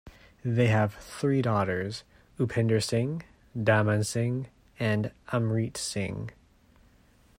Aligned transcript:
They 0.43 0.65
have 0.65 0.95
three 0.95 1.43
daughters, 1.43 2.03
Upinder 2.39 2.81
Singh, 2.81 3.21
Daman 3.55 4.03
Singh 4.03 4.47
and 4.79 5.11
Amrit 5.27 5.77
Singh. 5.77 6.31